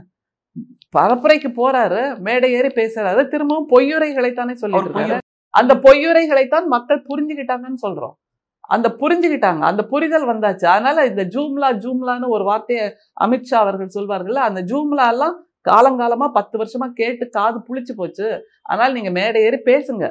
பரப்புரைக்கு 0.97 1.49
போறாரு 1.61 2.19
மேடை 2.19 2.53
ஏறி 2.53 2.67
பேசுறாரு 2.67 3.27
திரும்பவும் 3.27 3.69
பொய்யுரைகளைத்தானே 3.69 4.53
சொல்லிட்டு 4.53 4.89
இருக்காரு 4.89 5.17
அந்த 5.53 5.73
பொய்யுரைகளைத்தான் 5.75 6.65
மக்கள் 6.65 7.05
புரிஞ்சுக்கிட்டாங்கன்னு 7.09 7.83
சொல்றோம். 7.87 8.15
அந்த 8.61 8.95
புரிஞ்சுக்கிட்டாங்க 9.01 9.59
அந்த 9.59 9.85
புரிதல் 9.85 10.25
வந்தாச்சு. 10.27 10.65
அதனால 10.65 11.05
இந்த 11.05 11.23
ஜூம்லா 11.25 11.69
ஜூம்லான்னு 11.83 12.27
ஒரு 12.27 12.43
வார்த்தையை 12.43 12.85
அமித்ஷா 13.25 13.57
அவர்கள் 13.63 13.87
சொல்வார்கள் 13.87 14.35
அந்த 14.35 14.61
ஜூம்லா 14.61 15.07
எல்லாம் 15.07 15.35
காலங்காலமா 15.69 16.27
பத்து 16.31 16.55
வருஷமா 16.57 16.87
கேட்டு 16.93 17.29
காது 17.29 17.59
புளிச்சு 17.59 17.93
போச்சு. 17.95 18.27
அதனால 18.61 18.93
நீங்க 18.93 19.09
மேடை 19.09 19.41
ஏறி 19.41 19.59
பேசுங்க. 19.65 20.05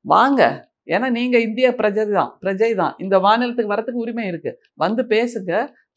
வாங்க. 0.00 0.70
ஏன்னா 0.86 1.10
நீங்க 1.10 1.38
இந்திய 1.38 1.70
பிரஜை 1.70 2.12
தான் 2.12 2.38
பிரஜை 2.42 2.74
தான். 2.74 2.94
இந்த 2.98 3.18
மாநிலத்துக்கு 3.18 3.74
வரத்துக்கு 3.74 4.04
உரிமை 4.04 4.26
இருக்கு. 4.26 4.52
வந்து 4.74 5.02
பேசுங்க. 5.02 5.52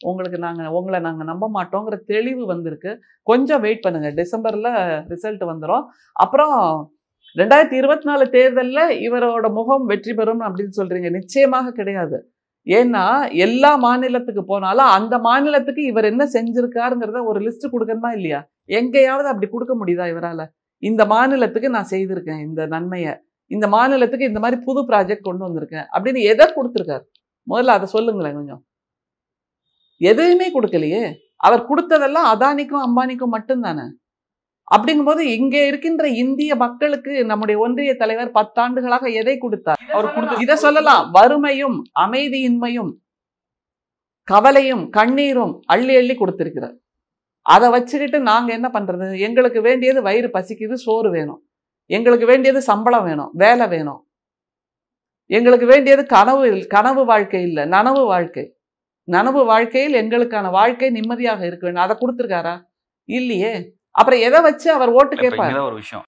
உங்களுக்கு 0.09 0.39
நாங்கள் 0.47 0.74
உங்களை 0.77 1.00
நாங்கள் 1.07 1.29
நம்ப 1.31 1.45
மாட்டோங்கிற 1.57 1.97
தெளிவு 2.12 2.43
வந்திருக்கு. 2.53 2.91
கொஞ்சம் 3.29 3.63
வெயிட் 3.65 3.83
பண்ணுங்கள் 3.85 4.17
டிசம்பரில் 4.21 4.71
ரிசல்ட் 5.13 5.43
வந்துடும் 5.51 5.85
அப்புறம் 6.15 6.55
ரெண்டாயிரத்தி 7.35 7.77
இருபத்தி 7.81 8.07
நாலு 8.09 8.25
தேர்தலில் 8.35 8.93
இவரோட 9.07 9.45
முகம் 9.59 9.85
வெற்றி 9.91 10.13
பெறும் 10.13 10.43
அப்படின்னு 10.47 10.74
சொல்கிறீங்க 10.79 11.09
நிச்சயமாக 11.19 11.74
கிடையாது. 11.79 12.17
ஏன்னா 12.67 13.03
எல்லா 13.45 13.71
மாநிலத்துக்கு 13.85 14.43
போனாலும் 14.51 14.91
அந்த 14.97 15.15
மாநிலத்துக்கு 15.27 15.81
இவர் 15.91 16.09
என்ன 16.12 16.24
செஞ்சிருக்காருங்கிறத 16.35 17.19
ஒரு 17.31 17.39
லிஸ்ட் 17.47 17.74
கொடுக்கணுமா 17.74 18.12
இல்லையா? 18.17 18.39
எங்கேயாவது 18.79 19.27
அப்படி 19.31 19.47
கொடுக்க 19.50 19.74
முடியுதா 19.81 20.05
இவரால்? 20.13 20.45
இந்த 20.83 21.01
மாநிலத்துக்கு 21.13 21.69
நான் 21.75 21.91
செய்திருக்கேன் 21.93 22.41
இந்த 22.47 22.62
நன்மையை. 22.75 23.13
இந்த 23.51 23.65
மாநிலத்துக்கு 23.75 24.29
இந்த 24.31 24.39
மாதிரி 24.43 24.57
புது 24.67 24.81
ப்ராஜெக்ட் 24.89 25.27
கொண்டு 25.27 25.45
வந்திருக்கேன் 25.47 25.85
அப்படின்னு 25.95 26.21
எதை 26.31 26.45
கொடுத்துருக்காரு? 26.57 27.05
முதல்ல 27.47 27.75
அதை 27.77 27.88
சொல்லுங்களேன் 27.95 28.38
கொஞ்சம். 28.39 28.62
எதையுமே 29.97 30.51
கொடுக்கலையே. 30.51 31.13
அவர் 31.35 31.67
கொடுத்ததெல்லாம் 31.69 32.27
அதானிக்கும் 32.33 32.83
அம்பானிக்கும் 32.87 33.33
மட்டும்தானே? 33.35 33.85
அப்படிங்கும்போது 34.75 35.19
இங்கே 35.19 35.67
இருக்கின்ற 35.67 36.07
இந்திய 36.07 36.55
மக்களுக்கு 36.55 37.25
நம்முடைய 37.25 37.61
ஒன்றிய 37.61 37.95
தலைவர் 37.95 38.31
பத்தாண்டுகளாக 38.31 39.13
எதை 39.13 39.37
கொடுத்தார்? 39.37 39.81
அவர் 39.91 40.13
கொடுத்த 40.13 40.35
இதை 40.35 40.55
சொல்லலாம். 40.55 41.11
வறுமையும் 41.11 41.83
அமைதியின்மையும் 41.99 42.91
கவலையும் 44.23 44.89
கண்ணீரும் 44.89 45.59
அள்ளி 45.65 45.95
அள்ளி 45.95 46.15
கொடுத்திருக்கிறார். 46.15 46.77
அதை 47.41 47.69
வச்சுக்கிட்டு 47.69 48.19
நாங்க 48.19 48.53
என்ன 48.53 48.69
பண்றது? 48.73 49.19
எங்களுக்கு 49.19 49.61
வேண்டியது 49.61 50.01
வயிறு 50.01 50.27
பசிக்குது 50.27 50.73
சோறு 50.73 51.09
வேணும். 51.11 51.47
எங்களுக்கு 51.85 52.25
வேண்டியது 52.25 52.61
சம்பளம் 52.61 53.03
வேணும் 53.03 53.31
வேலை 53.33 53.67
வேணும். 53.67 54.07
எங்களுக்கு 55.25 55.65
வேண்டியது 55.65 56.05
கனவு 56.05 56.65
கனவு 56.67 57.05
வாழ்க்கை 57.05 57.41
இல்லை 57.41 57.63
நனவு 57.63 58.05
வாழ்க்கை. 58.05 58.54
நனவு 59.13 59.41
வாழ்க்கையில் 59.45 59.97
எங்களுக்கான 60.01 60.50
வாழ்க்கை 60.50 60.89
நிம்மதியாக 60.89 61.45
இருக்க 61.45 61.63
வேண்டும். 61.65 61.83
அதை 61.83 61.95
கொடுத்துருக்காரா? 62.01 62.53
இல்லையே. 63.09 63.51
அப்புறம் 63.91 64.19
எதை 64.19 64.41
வச்சு 64.41 64.67
அவர் 64.74 64.89
ஓட்டு 64.89 65.15
கேட்பார்? 65.15 65.59
ஒரு 65.59 65.75
விஷயம். 65.75 66.03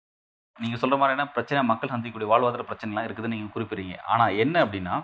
நீங்க 0.62 0.77
சொல்ற 0.82 0.96
மாதிரி 0.98 1.16
என்ன 1.16 1.25
பிரச்சனை 1.27 1.63
மக்கள் 1.63 1.89
சந்திக்கக்கூடிய 1.89 2.30
வாழ்வாதார 2.32 2.63
பிரச்சனைலாம் 2.70 3.08
இருக்குதுன்னு 3.08 3.36
நீங்க 3.36 3.50
குறிப்பிடுறீங்க. 3.56 3.96
ஆனா 4.06 4.27
என்ன 4.27 4.66
அப்படின்னா 4.66 4.96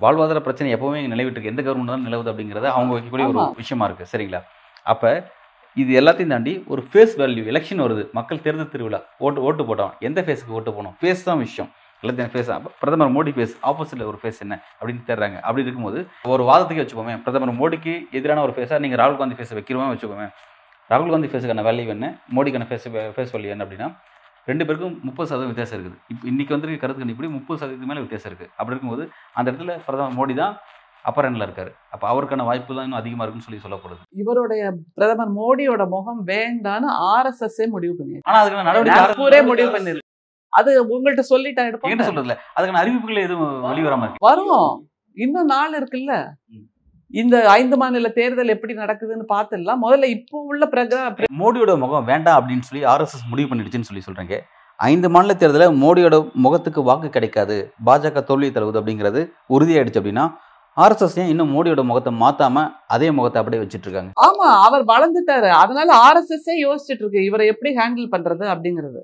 வாழ்வாதார 0.00 0.40
பிரச்சனை 0.40 0.74
எப்பவுமே 0.74 1.00
நிலவிட்டு 1.12 1.36
இருக்கு 1.36 1.52
எந்த 1.52 1.62
கவர்மெண்ட் 1.62 1.92
தான் 1.94 2.06
நிலவுது 2.06 2.30
அப்படிங்கறது 2.32 2.68
அவங்க 2.74 2.94
வைக்கக்கூடிய 2.96 3.26
ஒரு. 3.32 3.54
விஷயமா 3.56 3.84
இருக்கு. 3.84 4.06
சரிங்களா? 4.12 4.40
அப்ப 4.82 5.32
இது 5.76 6.00
எல்லாத்தையும் 6.00 6.34
தாண்டி 6.34 6.64
ஒரு 6.66 6.82
ஃபேஸ் 6.90 7.14
வேல்யூ 7.22 7.42
எலெக்ஷன் 7.52 7.82
வருது. 7.84 8.12
மக்கள் 8.18 8.42
தேர்தல் 8.44 8.72
திருவிழா 8.74 9.00
ஓட்டு 9.18 9.42
ஓட்டு 9.42 9.62
போட்டோம். 9.68 9.92
எந்த 9.98 10.20
ஃபேஸுக்கு 10.22 10.56
ஓட்டு 10.58 10.70
போனோம் 10.76 10.94
ஃபேஸ் 11.00 11.26
தான் 11.30 11.38
விஷயம். 11.38 11.70
எல்லாத்தையும் 12.06 12.32
ஃபேஸ் 12.34 12.50
பிரதமர் 12.82 13.14
மோடி 13.18 13.32
ஃபேஸ் 13.36 13.54
ஆப்போசிட்ல 13.70 14.10
ஒரு 14.10 14.20
ஃபேஸ் 14.24 14.42
என்ன 14.46 14.54
அப்படின்னு 14.80 15.06
தேடுறாங்க. 15.10 15.38
அப்படி 15.46 15.64
இருக்கும்போது 15.66 16.00
ஒரு 16.34 16.42
வாதத்துக்கு 16.50 16.82
வச்சுக்கோமே 16.82 17.14
பிரதமர் 17.24 17.58
மோடிக்கு 17.62 17.94
எதிரான 18.18 18.42
ஒரு 18.48 18.54
ஃபேஸா 18.58 18.82
நீங்க 18.84 18.98
ராகுல் 19.02 19.22
காந்தி 19.22 19.38
ஃபேஸை 19.38 19.56
வைக்கிறோமே 19.58 19.88
வச்சுக்கோமே 19.94 20.28
ராகுல் 20.90 21.12
காந்தி 21.14 21.28
ஃபேஸுக்கான 21.32 21.62
வேல்யூ 21.68 21.92
என்ன 21.94 22.08
மோடிக்கான 22.36 22.66
ஃபேஸ் 22.70 22.86
ஃபேஸ் 23.14 23.32
வேல்யூ 23.36 23.52
என்ன 23.54 23.64
அப்படின்னா 23.66 23.88
ரெண்டு 24.50 24.64
பேருக்கும் 24.66 24.96
முப்பது 25.06 25.28
சதவீதம் 25.30 25.52
வித்தியாசம் 25.52 25.76
இருக்குது. 25.76 25.96
இப்போ 26.12 26.24
இன்னைக்கு 26.30 26.52
வந்து 26.54 26.78
கருத்து 26.82 27.02
கணிப்படி 27.02 27.28
முப்பது 27.36 27.58
சதவீதம் 27.62 27.90
மேலே 27.90 28.02
வித்தியாசம் 28.04 28.30
இருக்குது 28.30 28.50
அப்படி 28.58 28.74
இருக்கும்போது 28.74 29.04
அந்த 29.38 29.46
இடத்துல 29.50 29.74
பிரதமர் 29.86 30.18
மோடி 30.18 30.34
தான் 30.42 30.54
அப்பர் 31.08 31.26
எண்ணில் 31.28 31.46
இருக்காரு. 31.46 31.70
அப்போ 31.94 32.04
அவருக்கான 32.12 32.44
வாய்ப்பு 32.48 32.76
தான் 32.76 32.86
இன்னும் 32.86 33.00
அதிகமாக 33.00 33.24
இருக்குன்னு 33.24 33.46
சொல்லி 33.48 33.60
சொல்லப்படுது. 33.64 34.00
இவருடைய 34.22 34.62
பிரதமர் 34.98 35.32
மோடியோட 35.40 35.82
முகம் 35.96 36.22
வேண்டான்னு 36.32 36.88
ஆர்எஸ்எஸ் 37.12 37.60
முடிவு 37.74 37.94
பண்ணி 38.00 38.16
ஆனால் 38.28 38.40
அதுக்கான 38.42 38.66
நடவடிக்கை 38.70 39.42
முடிவு 39.50 39.70
பண்ணிருக்கு 39.76 40.04
அது 40.58 40.70
உங்கள்கிட்ட 40.94 41.24
சொல்லிட்டா 41.32 41.62
என்கிட்ட 41.62 41.92
எடுப்போம் 41.92 42.08
சொல்றதுல 42.10 42.36
அதுக்கான 42.56 42.82
அறிவிப்புகள் 42.82 43.26
எதுவும் 43.26 43.54
வெளிவராம 43.68 44.10
வரும் 44.28 44.66
இன்னும் 45.16 45.50
நாள் 45.54 45.76
இருக்குல்ல. 45.78 46.14
இந்த 47.20 47.36
ஐந்து 47.58 47.76
மாநில 47.80 48.08
தேர்தல் 48.16 48.52
எப்படி 48.54 48.72
நடக்குதுன்னு 48.80 49.26
பார்த்துடலாம். 49.34 49.82
முதல்ல 49.84 50.06
இப்போ 50.16 50.36
உள்ள 50.50 50.64
பிரகா 50.72 51.00
மோடியோட 51.40 51.72
முகம் 51.82 52.08
வேண்டாம் 52.10 52.38
அப்படின்னு 52.40 52.66
சொல்லி 52.68 52.82
ஆர்எஸ்எஸ் 52.92 53.30
முடிவு 53.32 53.48
பண்ணிடுச்சுன்னு 53.50 53.88
சொல்லி 53.90 54.02
சொல்றீங்க. 54.06 54.36
ஐந்து 54.78 55.08
மாநில 55.14 55.34
தேர்தலில் 55.42 55.78
மோடியோட 55.82 56.16
முகத்துக்கு 56.44 56.80
வாக்கு 56.88 57.08
கிடைக்காது. 57.14 57.56
பாஜக 57.86 58.22
தோல்வி 58.30 58.50
தழுவுது 58.56 58.80
அப்படிங்கிறது 58.80 59.20
உறுதியாயிடுச்சு 59.56 60.00
அப்படின்னா 60.00 60.26
ஆர்எஸ்எஸ் 60.76 61.18
ஏன் 61.20 61.30
இன்னும் 61.32 61.52
மோடியோட 61.56 61.82
முகத்தை 61.90 62.12
மாத்தாம 62.22 62.64
அதே 62.94 63.08
முகத்தை 63.18 63.38
அப்படியே 63.40 63.60
வச்சிட்டு 63.62 63.86
இருக்காங்க? 63.88 64.10
ஆமா 64.26 64.48
அவர் 64.66 64.84
வளர்ந்துட்டாரு. 64.90 65.50
அதனால 65.62 65.88
ஆர்எஸ்எஸ் 66.06 66.50
யோசிச்சுட்டு 66.64 67.02
இருக்கு. 67.04 67.20
இவரை 67.28 67.46
எப்படி 67.52 67.70
ஹேண்டில் 67.78 68.12
பண்றது 68.14 68.44
அப்படிங்கிறது. 68.54 69.00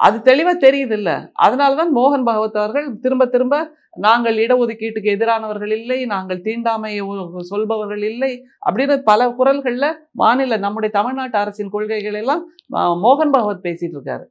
அது 0.00 0.16
தெளிவா 0.24 0.52
தெரியுது 0.64 0.96
இல்ல 0.98 1.10
அதனாலதான் 1.42 1.92
மோகன் 1.94 2.24
பகவத் 2.24 2.56
அவர்கள் 2.56 2.86
திரும்ப 3.00 3.26
திரும்ப 3.26 3.56
நாங்கள் 3.96 4.36
இடஒதுக்கீட்டுக்கு 4.36 5.08
எதிரானவர்கள் 5.14 5.72
இல்லை 5.78 5.98
நாங்கள் 6.06 6.42
தீண்டாமையை 6.44 7.04
சொல்பவர்கள் 7.40 8.02
இல்லை 8.02 8.32
அப்படின்னு 8.66 8.96
பல 9.02 9.28
குரல்கள்ல 9.38 9.86
மாநில 10.12 10.56
நம்முடைய 10.56 10.90
தமிழ்நாட்டு 10.98 11.38
அரசின் 11.38 11.70
கொள்கைகள் 11.70 12.18
எல்லாம் 12.22 12.42
மோகன் 13.04 13.34
பகவத் 13.36 13.64
பேசிட்டு 13.64 13.96
இருக்காரு. 13.98 14.26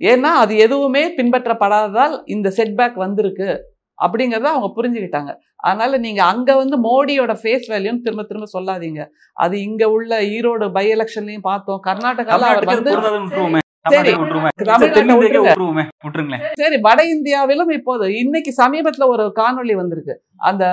ஏன்னா 0.00 0.30
அது 0.42 0.54
எதுவுமே 0.56 1.02
பின்பற்றப்படாததால் 1.16 2.14
இந்த 2.26 2.48
செட்பேக் 2.56 2.96
வந்திருக்கு 3.04 3.50
அப்படிங்கறத 3.98 4.48
அவங்க 4.54 4.70
புரிஞ்சுக்கிட்டாங்க. 4.78 5.32
அதனால 5.56 5.98
நீங்க 5.98 6.22
அங்க 6.22 6.50
வந்து 6.56 6.76
மோடியோட 6.88 7.32
ஃபேஸ் 7.42 7.66
வேல்யூன்னு 7.72 8.04
திரும்ப 8.06 8.22
திரும்ப 8.22 8.48
சொல்லாதீங்க. 8.56 9.02
அது 9.36 9.54
இங்க 9.62 9.84
உள்ள 9.90 10.20
ஈரோடு 10.34 10.66
பை 10.72 10.86
எலெக்ஷன்லயும் 10.96 11.48
பார்த்தோம். 11.50 11.80
அவர் 11.80 12.26
தமிழ்நாட்டுக்கு 12.32 12.76
வந்து 12.76 13.64
சரி. 16.56 16.76
வட 16.80 17.04
இந்தியாவிலும் 17.04 17.70
இப்போது 17.70 18.14
இன்னைக்கு 18.14 18.54
சமீபத்துல 18.62 19.06
ஒரு 19.06 19.32
காணொளி 19.36 19.74
வந்திருக்கு. 19.74 20.14
அந்த 20.36 20.64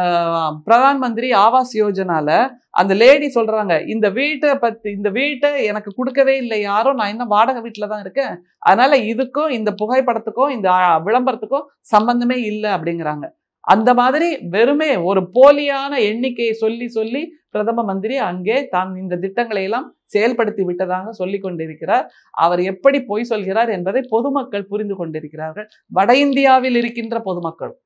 பிரதான் 0.68 0.98
மந்திரி 0.98 1.32
ஆவாஸ் 1.32 1.74
யோஜனால 1.74 2.30
அந்த 2.70 2.94
லேடி 2.94 3.32
சொல்றாங்க 3.36 3.88
இந்த 3.88 4.10
வீட்டை 4.10 4.56
பத்தி 4.56 4.90
இந்த 4.92 5.10
வீட்டை 5.10 5.66
எனக்கு 5.66 5.94
கொடுக்கவே 5.96 6.38
இல்லை 6.38 6.62
யாரும் 6.62 6.96
நான் 6.96 7.10
இன்னும் 7.10 7.28
வாடகை 7.28 7.62
வீட்டுல 7.62 7.88
தான் 7.88 8.00
இருக்கேன். 8.00 8.34
அதனால 8.60 8.98
இதுக்கும் 8.98 9.50
இந்த 9.50 9.72
புகைப்படத்துக்கும் 9.82 10.50
இந்த 10.50 10.70
விளம்பரத்துக்கும் 11.06 11.68
சம்பந்தமே 11.80 12.36
இல்லை 12.42 12.72
அப்படிங்கிறாங்க. 12.72 13.26
அந்த 13.68 13.94
மாதிரி 13.94 14.38
வெறுமே 14.50 14.98
ஒரு 15.02 15.30
போலியான 15.36 16.00
எண்ணிக்கையை 16.02 16.54
சொல்லி 16.54 16.88
சொல்லி 16.88 17.22
பிரதம 17.54 17.84
மந்திரி 17.90 18.16
அங்கே 18.30 18.58
தான் 18.76 18.92
இந்த 19.02 19.16
திட்டங்களை 19.24 19.64
எல்லாம் 19.68 19.88
செயல்படுத்தி 20.14 20.64
விட்டதாக 20.70 21.12
சொல்லி 21.22 21.40
கொண்டிருக்கிறார். 21.40 22.06
அவர் 22.44 22.62
எப்படி 22.72 23.00
பொய் 23.12 23.30
சொல்கிறார் 23.32 23.72
என்பதை 23.78 24.02
பொதுமக்கள் 24.14 24.70
புரிந்து 24.72 24.96
கொண்டிருக்கிறார்கள். 25.02 25.68
வட 25.98 26.12
இந்தியாவில் 26.26 26.80
இருக்கின்ற 26.82 27.20
பொதுமக்களும் 27.30 27.80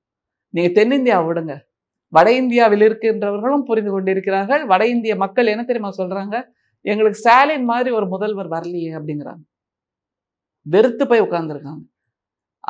நீங்க 0.53 0.69
தென்னிந்தியா 0.79 1.17
விடுங்க. 1.27 1.55
வட 2.13 2.27
இந்தியாவில் 2.41 2.85
இருக்கின்றவர்களும் 2.87 3.65
புரிந்து 3.69 3.91
கொண்டிருக்கிறார்கள். 3.91 4.63
வட 4.65 4.83
இந்திய 4.95 5.13
மக்கள் 5.23 5.51
என்ன 5.53 5.63
தெரியுமா 5.63 5.91
சொல்றாங்க? 6.01 6.35
எங்களுக்கு 6.85 7.19
ஸ்டாலின் 7.21 7.67
மாதிரி 7.71 7.89
ஒரு 7.97 8.07
முதல்வர் 8.07 8.51
வரலையே 8.55 8.91
அப்படிங்கிறாங்க. 8.97 9.43
வெறுத்து 10.65 11.03
போய் 11.07 11.25
உட்கார்ந்துருக்காங்க. 11.25 11.83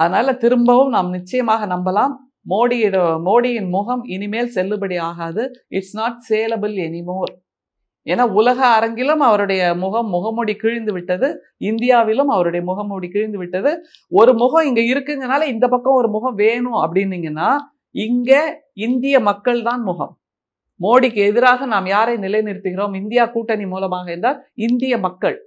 அதனால 0.01 0.33
திரும்பவும் 0.43 0.93
நாம் 0.95 1.09
நிச்சயமாக 1.09 1.65
நம்பலாம். 1.75 2.13
மோடியோட 2.49 2.97
மோடியின் 3.27 3.69
முகம் 3.69 4.03
இனிமேல் 4.03 4.53
செல்லுபடி 4.55 4.99
ஆகாது. 4.99 5.43
இட்ஸ் 5.67 5.95
நாட் 5.95 6.19
சேலபிள் 6.29 6.75
எனிமோர் 6.87 7.33
ஏன்னா 8.05 8.31
உலக 8.31 8.59
அரங்கிலும் 8.79 9.23
அவருடைய 9.27 9.75
முகம் 9.75 10.09
முகமூடி 10.09 10.55
கிழிந்து 10.55 10.93
விட்டது. 10.93 11.27
இந்தியாவிலும் 11.57 12.27
அவருடைய 12.27 12.65
முகமூடி 12.65 13.07
கிழிந்து 13.07 13.37
விட்டது. 13.37 13.71
ஒரு 14.09 14.33
முகம் 14.33 14.65
இங்க 14.65 14.81
இருக்குங்கனால 14.81 15.41
இந்த 15.47 15.67
பக்கம் 15.67 15.93
ஒரு 15.93 16.09
முகம் 16.09 16.35
வேணும் 16.35 16.79
அப்படின்னீங்கன்னா 16.83 17.49
இங்க 17.91 18.61
இந்திய 18.73 19.19
மக்கள் 19.19 19.61
தான் 19.61 19.81
முகம். 19.81 20.17
மோடிக்கு 20.81 21.21
எதிராக 21.29 21.65
நாம் 21.65 21.85
யாரை 21.85 22.15
நிலைநிறுத்துகிறோம்? 22.17 22.95
இந்தியா 22.95 23.25
கூட்டணி 23.25 23.65
மூலமாக 23.65 24.11
என்றால் 24.11 24.47
இந்திய 24.53 24.97
மக்கள். 24.97 25.46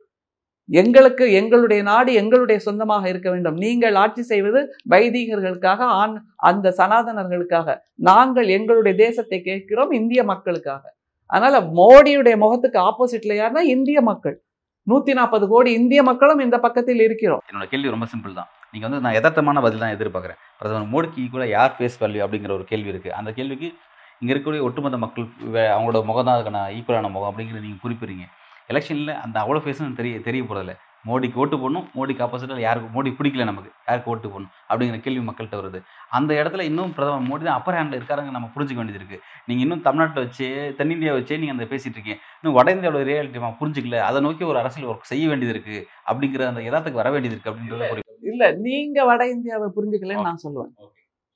எங்களுக்கு 0.70 1.24
எங்களுடைய 1.38 1.80
நாடு 1.90 2.10
எங்களுடைய 2.20 2.58
சொந்தமாக 2.66 3.04
இருக்க 3.12 3.28
வேண்டும். 3.34 3.56
நீங்கள் 3.64 3.96
ஆட்சி 4.02 4.22
செய்வது 4.32 4.60
வைதிகர்களுக்காக 4.92 5.80
ஆண் 6.00 6.14
அந்த 6.50 6.74
சனாதனர்களுக்காக. 6.80 7.76
நாங்கள் 8.08 8.48
எங்களுடைய 8.56 8.94
தேசத்தை 9.04 9.40
கேட்கிறோம் 9.48 9.92
இந்திய 10.00 10.22
மக்களுக்காக. 10.32 10.82
அதனால 11.30 11.56
மோடியுடைய 11.80 12.36
முகத்துக்கு 12.44 12.78
ஆப்போசிட்ல 12.88 13.34
யாருன்னா 13.40 13.64
இந்திய 13.74 13.98
மக்கள். 14.10 14.36
நூத்தி 14.86 15.12
நாற்பது 15.18 15.46
கோடி 15.52 15.70
இந்திய 15.80 16.00
மக்களும் 16.08 16.40
இந்த 16.44 16.56
பக்கத்தில் 16.64 17.02
இருக்கிறோம். 17.06 17.42
என்னோட 17.50 17.66
கேள்வி 17.72 17.94
ரொம்ப 17.94 18.06
சிம்பிள் 18.12 18.38
தான். 18.38 18.48
நீங்கள் 18.72 18.88
வந்து 18.88 19.02
நான் 19.04 19.16
யதார்த்தமான 19.16 19.60
பதில் 19.66 19.82
தான் 19.82 19.94
எதிர்பார்க்குறேன். 19.96 20.40
பிரதமர் 20.60 20.90
மோடிக்கு 20.94 21.22
கூட 21.34 21.44
யார் 21.56 21.76
ஃபேஸ் 21.76 21.98
வேல்யூ 22.02 22.22
அப்படிங்கிற 22.24 22.52
ஒரு 22.58 22.66
கேள்வி 22.72 22.90
இருக்குது 22.92 23.16
அந்த 23.20 23.30
கேள்விக்கு 23.38 23.68
இங்கே 24.20 24.32
இருக்கக்கூடிய 24.32 24.62
ஒட்டுமொத்த 24.68 24.98
மக்கள் 25.04 25.26
அவங்களோட 25.74 26.00
முகம் 26.10 26.26
தான் 26.28 26.36
அதுக்கான 26.36 26.62
ஈக்குவலான 26.78 27.10
முகம் 27.16 27.30
அப்படிங்கிறத 27.30 27.64
நீங்கள் 27.66 27.84
குறிப்பிடுறீங்க. 27.84 28.26
எலெக்ஷனில் 28.72 29.18
அந்த 29.24 29.36
அவ்வளோ 29.42 29.60
ஃபேஸ்னு 29.64 29.98
தெரிய 30.00 30.22
தெரிய 30.28 30.42
போகிறதில்ல 30.46 30.76
மோடிக்கு 31.08 31.40
ஓட்டு 31.42 31.56
போடணும் 31.60 31.84
மோடிக்கு 31.98 32.22
ஆப்போசிட்டில் 32.24 32.62
யாருக்கு 32.64 32.88
மோடி 32.94 33.10
பிடிக்கல 33.18 33.44
நமக்கு. 33.50 33.70
யாருக்கு 33.88 34.10
ஓட்டு 34.12 34.28
போடணும் 34.32 34.52
அப்படிங்கிற 34.70 34.98
கேள்வி 35.04 35.22
மக்கள்கிட்ட 35.28 35.56
வருது. 35.60 35.78
அந்த 36.16 36.30
இடத்துல 36.40 36.64
இன்னும் 36.70 36.92
பிரதமர் 36.96 37.28
மோடி 37.28 37.42
தான் 37.46 37.58
அப்பர் 37.58 37.76
ஹேண்டில் 37.78 37.98
இருக்காருங்க 38.00 38.32
நம்ம 38.36 38.50
புரிஞ்சுக்க 38.54 38.80
வேண்டியது 38.80 39.00
இருக்குது 39.00 39.22
நீங்கள் 39.48 39.64
இன்னும் 39.66 39.82
தமிழ்நாட்டை 39.86 40.24
வச்சு 40.26 40.48
தென்னிந்தியா 40.80 41.14
வச்சே 41.18 41.38
நீங்கள் 41.42 41.56
அந்த 41.56 41.68
பேசிட்டு 41.72 41.96
இருக்கீங்க. 41.98 42.18
இன்னும் 42.40 42.56
வட 42.58 42.74
இந்தியாவோட 42.76 43.02
ரியாலிட்டி 43.10 43.42
நம்ம 43.44 43.58
புரிஞ்சுக்கல. 43.62 44.00
அதை 44.08 44.20
நோக்கி 44.26 44.44
ஒரு 44.50 44.60
அரசியல் 44.62 44.90
ஒர்க் 44.92 45.10
செய்ய 45.12 45.26
வேண்டியது 45.32 45.54
இருக்குது 45.56 45.80
அப்படிங்கிற 46.10 46.48
அந்த 46.52 46.62
யதார்த்தத்துக்கு 46.68 47.02
வர 47.02 47.12
வேண்டியது 47.16 47.36
இருக்குது 47.36 47.54
அப்படின்றத 47.54 48.06
இல்ல 48.32 48.52
நீங்க 48.68 48.98
வட 49.10 49.22
இந்தியாவை 49.36 49.68
புரிஞ்சுக்கலன்னு 49.78 50.28
நான் 50.30 50.44
சொல்லுவேன். 50.46 50.72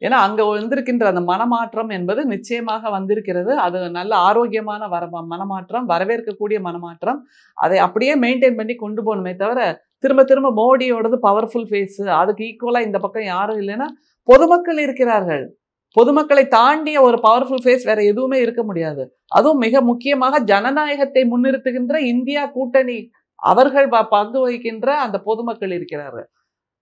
ஏன்னா 0.00 0.18
அங்க 0.26 0.42
வந்திருக்கின்ற 0.42 1.04
அந்த 1.04 1.20
மனமாற்றம் 1.20 1.92
என்பது 1.92 2.24
நிச்சயமாக 2.24 2.90
வந்திருக்கிறது. 2.90 3.58
அது 3.58 3.90
நல்ல 3.90 4.16
ஆரோக்கியமான 4.16 4.88
வர 4.88 5.08
மனமாற்றம் 5.10 5.88
வரவேற்கக்கூடிய 5.88 6.60
மனமாற்றம். 6.60 7.18
அதை 7.54 7.78
அப்படியே 7.78 8.18
மெயின்டைன் 8.18 8.56
பண்ணி 8.56 8.74
கொண்டு 8.74 9.02
போகணுமே 9.04 9.36
தவிர 9.36 9.84
திரும்ப 9.98 10.24
திரும்ப 10.24 10.52
மோடியோடது 10.52 11.18
பவர்ஃபுல் 11.22 11.68
ஃபேஸு 11.68 12.08
அதுக்கு 12.08 12.44
ஈக்குவலா 12.44 12.80
இந்த 12.80 12.98
பக்கம் 12.98 13.24
யாரும் 13.24 13.60
இல்லைன்னா 13.60 13.86
பொதுமக்கள் 14.22 14.78
இருக்கிறார்கள். 14.78 15.58
பொதுமக்களை 15.92 16.46
தாண்டிய 16.48 17.00
ஒரு 17.00 17.20
பவர்ஃபுல் 17.22 17.60
ஃபேஸ் 17.64 17.84
வேற 17.84 18.02
எதுவுமே 18.02 18.40
இருக்க 18.40 18.62
முடியாது. 18.62 19.18
அதுவும் 19.26 19.58
மிக 19.58 19.80
முக்கியமாக 19.80 20.38
ஜனநாயகத்தை 20.38 21.24
முன்னிறுத்துகின்ற 21.24 21.96
இந்தியா 21.96 22.46
கூட்டணி 22.46 23.10
அவர்கள் 23.34 23.88
ப- 23.88 24.06
பங்கு 24.10 24.40
வகிக்கின்ற 24.40 24.98
அந்த 24.98 25.18
பொதுமக்கள் 25.18 25.70
இருக்கிறார்கள். 25.70 26.28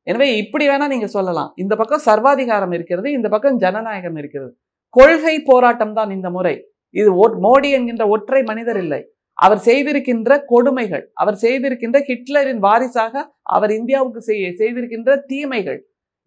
எனவே 0.06 0.26
இப்படி 0.42 0.64
வேணா 0.70 0.86
நீங்க 0.92 1.08
சொல்லலாம். 1.16 1.50
இந்த 1.62 1.74
பக்கம் 1.80 2.06
சர்வாதிகாரம் 2.08 2.74
இருக்கிறது 2.76 3.08
இந்த 3.16 3.28
பக்கம் 3.34 3.58
ஜனநாயகம் 3.64 4.16
இருக்கிறது. 4.20 4.52
கொள்கை 4.96 5.34
போராட்டம் 5.50 5.94
தான் 5.98 6.10
இந்த 6.16 6.28
முறை. 6.36 6.54
இது 7.00 7.10
மோடி 7.46 7.68
என்கின்ற 7.76 8.04
ஒற்றை 8.14 8.40
மனிதர் 8.50 8.80
இல்லை. 8.84 9.00
அவர் 9.38 9.60
செய்திருக்கின்ற 9.68 10.30
கொடுமைகள் 10.50 11.04
அவர் 11.22 11.36
செய்திருக்கின்ற 11.44 11.98
ஹிட்லரின் 12.08 12.60
வாரிசாக 12.66 13.14
அவர் 13.56 13.72
இந்தியாவுக்கு 13.78 14.20
செய்ய 14.30 14.50
செய்திருக்கின்ற 14.60 15.10
தீமைகள். 15.30 15.78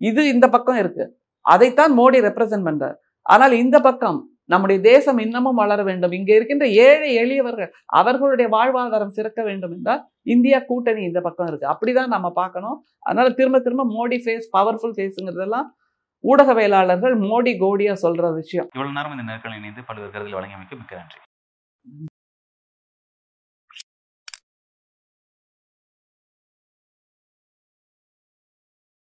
இது 0.01 0.21
இந்த 0.33 0.45
பக்கம் 0.55 0.79
இருக்கு. 0.83 1.05
அதைத்தான் 1.45 1.91
மோடி 1.99 2.19
ரெப்ரசன்ட் 2.27 2.67
பண்றார். 2.69 2.97
ஆனால் 3.25 3.53
இந்த 3.63 3.77
பக்கம் 3.87 4.17
நம்முடைய 4.45 4.81
தேசம் 4.81 5.17
இன்னமும் 5.17 5.55
வளர 5.55 5.83
வேண்டும். 5.83 6.11
இங்க 6.11 6.35
இருக்கின்ற 6.35 6.67
ஏழை 6.67 7.13
எளியவர்கள் 7.13 7.71
அவர்களுடைய 7.85 8.47
வாழ்வாதாரம் 8.57 9.15
சிறக்க 9.17 9.43
வேண்டும் 9.43 9.71
என்றால் 9.71 10.01
இந்தியா 10.23 10.59
கூட்டணி 10.59 11.03
இந்த 11.03 11.21
பக்கம் 11.21 11.47
இருக்கு. 11.47 11.67
அப்படிதான் 11.67 12.13
நம்ம 12.15 12.29
பார்க்கணும். 12.31 12.83
அதனால 12.99 13.33
திரும்ப 13.33 13.59
திரும்ப 13.59 13.85
மோடி 13.95 14.11
ஃபேஸ் 14.11 14.47
பவர்ஃபுல் 14.57 14.95
ஃபேஸுங்கிறதெல்லாம் 14.97 15.69
ஊடகவியலாளர்கள் 16.23 17.15
மோடி 17.29 17.53
கோடியா 17.63 17.95
சொல்ற 18.01 18.33
விஷயம். 18.33 18.67
இவ்வளவு 18.73 18.95
நேரம் 18.95 19.11
இந்த 19.11 19.31
நேர்காணல் 19.31 19.57
இணைந்து 19.57 19.81
பல்வேறு 19.85 20.11
கருத்தில் 20.11 20.37
வழங்கியமைக்கு 20.37 20.77
மிக்க 20.77 20.95
நன்றி. 20.95 21.19